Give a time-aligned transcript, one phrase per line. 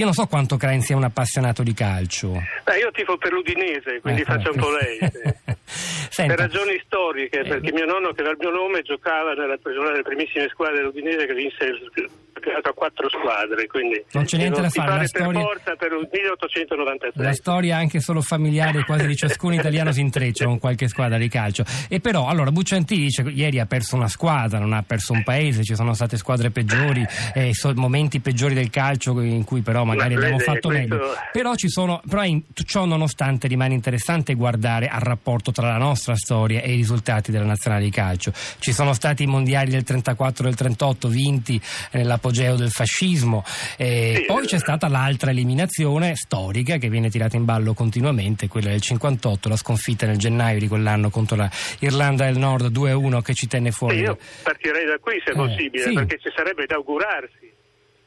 [0.00, 2.32] Io non so quanto Krain sia un appassionato di calcio.
[2.64, 4.96] Beh, io tifo per l'Udinese, quindi eh, faccio un po' lei.
[6.16, 10.02] per ragioni storiche, perché eh, mio nonno che era il mio nome giocava nella, nelle
[10.02, 12.10] primissime squadre dell'Udinese che vinse il
[12.40, 14.96] campionato a quattro squadre, quindi non c'è niente da fare.
[14.96, 15.32] La storia...
[15.32, 17.22] per forza per il 1893.
[17.22, 21.28] La storia anche solo familiare quasi di ciascun italiano si intreccia con qualche squadra di
[21.28, 21.64] calcio.
[21.88, 25.62] E però, allora, Buccianti dice ieri ha perso una squadra, non ha perso un paese,
[25.62, 30.20] ci sono state squadre peggiori, eh, momenti peggiori del calcio in cui però magari Ma
[30.20, 30.94] abbiamo vede, fatto questo...
[30.94, 31.14] meglio.
[31.32, 36.16] Però ci sono, però in, ciò nonostante rimane interessante guardare al rapporto tra la nostra
[36.16, 38.32] storia e i risultati della nazionale di calcio.
[38.58, 41.60] Ci sono stati i mondiali del 34 e del 38 vinti
[41.92, 43.44] nell'apogeo apogeo del fascismo.
[43.76, 48.70] Eh, sì, poi c'è stata l'altra eliminazione storica che viene tirata in ballo continuamente, quella
[48.70, 51.50] del 58, la sconfitta nel gennaio di quell'anno contro la
[51.80, 53.96] Irlanda del Nord 2-1 che ci tenne fuori.
[53.96, 55.92] Sì, io partirei da qui se eh, possibile, sì.
[55.92, 57.49] perché ci sarebbe da augurarsi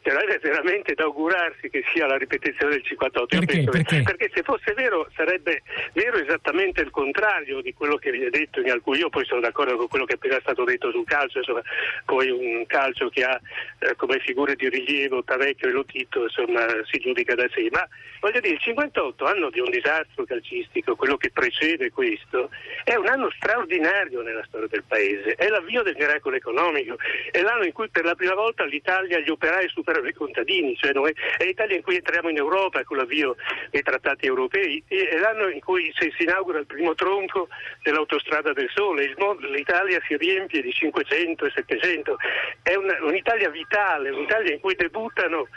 [0.04, 3.40] sarebbe veramente da augurarsi che sia la ripetizione del 58.
[3.40, 3.64] Perché?
[3.64, 4.02] Perché?
[4.04, 4.32] perché?
[4.34, 5.62] se fosse vero sarebbe
[5.94, 9.00] vero esattamente il contrario di quello che viene detto in alcuni.
[9.00, 11.62] Io poi sono d'accordo con quello che è appena stato detto sul calcio, insomma,
[12.06, 13.40] poi un calcio che ha
[13.80, 17.68] eh, come figure di rilievo Tavecchio e Lotito, insomma, si giudica da sé.
[17.72, 17.88] Ma
[18.20, 22.50] voglio dire, il 58, anno di un disastro calcistico, quello che precede questo,
[22.84, 26.98] è un anno straordinario nella storia del paese, è l'avvio del miracolo economico,
[27.32, 30.76] è l'anno in cui per la prima volta l'Italia gli operai super superano i contadini,
[30.76, 33.36] cioè noi, è l'Italia in cui entriamo in Europa con l'avvio
[33.70, 37.48] dei trattati europei, è l'anno in cui si, inaugura il primo tronco
[37.84, 42.18] dell'autostrada del sole, mondo, l'Italia si riempie di 500 e 700,
[42.64, 45.48] è una, un'Italia vitale, un'Italia in cui debuttano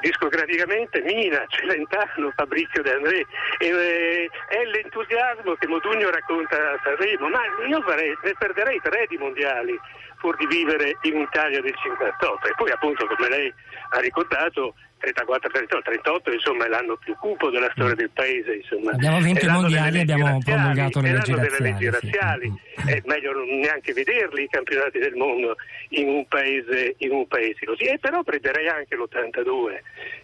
[0.00, 3.26] discograficamente Mina, Celentano, Fabrizio De André,
[3.58, 9.16] e, è l'entusiasmo che Modugno racconta a Sanremo, ma io farei, ne perderei tre di
[9.16, 9.78] mondiali
[10.18, 13.52] pur di vivere in Italia del 58 e poi appunto come lei
[13.90, 18.92] ha ricordato 34, 38, 38 insomma è l'anno più cupo della storia del paese insomma.
[18.92, 22.52] abbiamo vinto i mondiali e abbiamo promulgato le leggi razziali, delle leggi razziali.
[22.76, 22.90] Sì.
[22.90, 25.56] è meglio non neanche vederli i campionati del mondo
[25.90, 29.80] in un paese, in un paese così e però prenderei anche l'82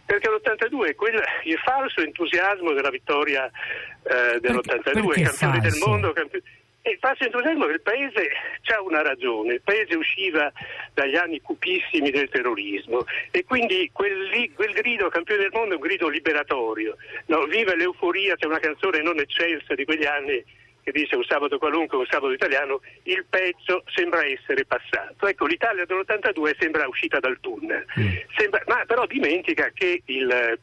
[0.07, 6.45] perché l'82 è quel, il falso entusiasmo della vittoria eh, dell'82 campioni del mondo campioni
[6.89, 8.31] e il falso entusiasmo del paese
[8.63, 10.51] c'ha una ragione, il paese usciva
[10.95, 15.83] dagli anni cupissimi del terrorismo e quindi quel, quel grido campione del mondo è un
[15.83, 20.43] grido liberatorio, no, viva l'euforia, c'è una canzone non eccelsa di quegli anni
[20.83, 25.27] che dice un sabato qualunque, un sabato italiano, il pezzo sembra essere passato.
[25.27, 28.17] Ecco, l'Italia dell'82 sembra uscita dal tunnel, mm.
[28.35, 30.59] sembra, ma però dimentica che il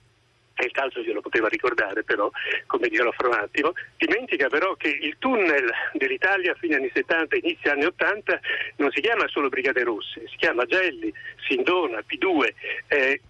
[0.55, 2.29] e il calcio glielo poteva ricordare però,
[2.67, 7.35] come dirò fra un attimo, dimentica però che il tunnel dell'Italia a fine anni 70
[7.37, 8.39] inizio anni 80
[8.77, 11.13] non si chiama solo Brigate Rosse, si chiama Gelli,
[11.47, 12.53] Sindona, P2,
[12.87, 13.21] eh,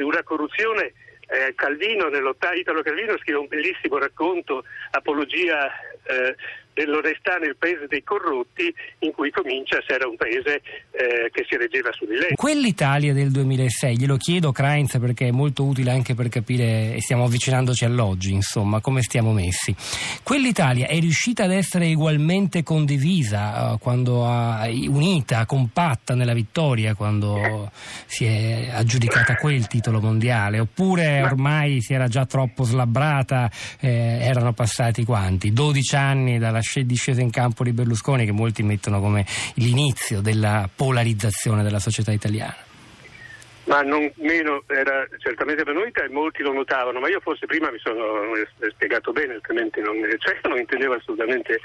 [0.00, 0.92] una corruzione
[1.26, 2.08] eh, Calvino,
[2.54, 5.70] Italo Calvino scrive un bellissimo racconto, apologia
[6.06, 6.36] eh,
[6.74, 11.56] dell'onestà nel paese dei corrotti in cui comincia se era un paese eh, che si
[11.56, 12.34] reggeva su di lei.
[12.34, 17.24] Quell'Italia del 2006, glielo chiedo Krainz perché è molto utile anche per capire e stiamo
[17.24, 19.74] avvicinandoci all'oggi, insomma, come stiamo messi.
[20.22, 27.70] Quell'Italia è riuscita ad essere ugualmente condivisa, uh, quando ha, unita, compatta nella vittoria quando
[28.06, 33.48] si è aggiudicata quel titolo mondiale, oppure ormai si era già troppo slabbrata,
[33.80, 35.52] eh, erano passati quanti?
[35.52, 41.62] 12 anni dalla discesa in campo di Berlusconi che molti mettono come l'inizio della polarizzazione
[41.62, 42.56] della società italiana.
[43.64, 47.78] Ma non meno era certamente venuta e molti lo notavano, ma io forse prima mi
[47.78, 48.04] sono
[48.70, 51.60] spiegato bene, altrimenti non, cioè non intendevo assolutamente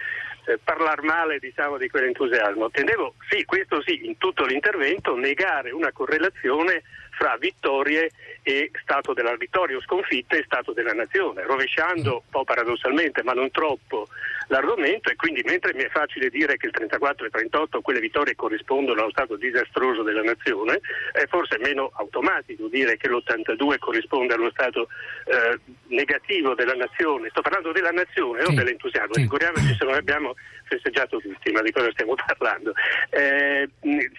[0.45, 2.65] eh, parlare male diciamo, di quell'entusiasmo.
[2.65, 6.83] Intendevo, sì, questo sì, in tutto l'intervento, negare una correlazione
[7.17, 8.09] fra vittorie
[8.43, 13.33] e stato della vittoria o sconfitta e stato della nazione, rovesciando un po' paradossalmente, ma
[13.33, 14.07] non troppo,
[14.49, 17.99] l'argomento e quindi mentre mi è facile dire che il 34 e il 38 quelle
[17.99, 20.79] vittorie corrispondono allo stato disastroso della nazione,
[21.11, 24.89] è forse meno automatico dire che l'82 corrisponde allo stato
[25.25, 27.29] eh, negativo della nazione.
[27.29, 28.45] Sto parlando della nazione, sì.
[28.47, 29.13] non dell'entusiasmo.
[29.13, 29.21] Sì.
[29.21, 32.73] Figuriamoci se non abbiamo festeggiato tutti, ma di cosa stiamo parlando?
[33.09, 33.69] Eh,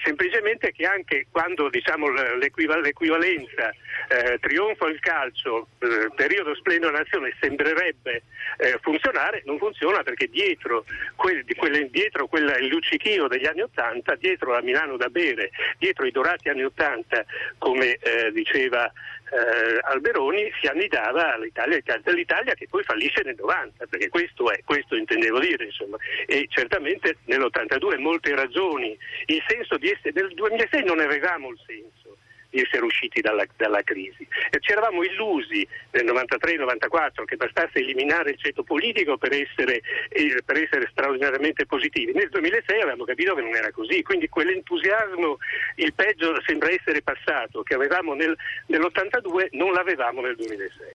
[0.02, 3.70] semplicemente che anche quando diciamo, l'equivalenza
[4.08, 8.22] eh, trionfo il calcio, eh, periodo splendido nazione sembrerebbe
[8.58, 10.84] eh, funzionare, non funziona perché dietro,
[11.16, 16.06] quel, quelle, dietro quella, il luccichio degli anni Ottanta, dietro la Milano da bere, dietro
[16.06, 17.24] i dorati anni Ottanta,
[17.58, 18.90] come eh, diceva
[19.30, 24.96] eh, Alberoni, si annidava l'Italia, dell'Italia che poi fallisce nel 90, perché questo è, questo
[24.96, 25.96] intendevo dire, insomma.
[26.26, 28.96] E certamente nell'82 molte ragioni,
[29.26, 32.18] il senso di essere, nel 2006 non avevamo il senso
[32.50, 34.26] di essere usciti dalla, dalla crisi.
[34.50, 39.80] E ci eravamo illusi nel 93-94 che bastasse eliminare il ceto politico per essere,
[40.44, 42.12] per essere straordinariamente positivi.
[42.12, 45.38] Nel 2006 avevamo capito che non era così, quindi quell'entusiasmo,
[45.76, 48.36] il peggio sembra essere passato, che avevamo nel,
[48.66, 50.88] nell'82 non l'avevamo nel 2006.